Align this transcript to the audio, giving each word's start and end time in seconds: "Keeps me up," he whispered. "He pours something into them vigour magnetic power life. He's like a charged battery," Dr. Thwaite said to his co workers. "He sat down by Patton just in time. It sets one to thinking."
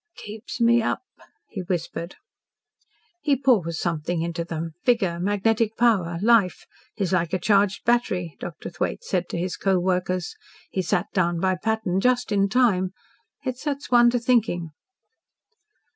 "Keeps 0.17 0.59
me 0.59 0.81
up," 0.81 1.03
he 1.47 1.61
whispered. 1.61 2.15
"He 3.21 3.35
pours 3.39 3.79
something 3.79 4.23
into 4.23 4.43
them 4.43 4.71
vigour 4.83 5.19
magnetic 5.19 5.77
power 5.77 6.17
life. 6.23 6.65
He's 6.95 7.13
like 7.13 7.33
a 7.33 7.37
charged 7.37 7.85
battery," 7.85 8.35
Dr. 8.39 8.71
Thwaite 8.71 9.03
said 9.03 9.29
to 9.29 9.37
his 9.37 9.55
co 9.57 9.77
workers. 9.77 10.33
"He 10.71 10.81
sat 10.81 11.05
down 11.13 11.39
by 11.39 11.53
Patton 11.55 11.99
just 11.99 12.31
in 12.31 12.49
time. 12.49 12.93
It 13.45 13.59
sets 13.59 13.91
one 13.91 14.09
to 14.09 14.17
thinking." 14.17 14.71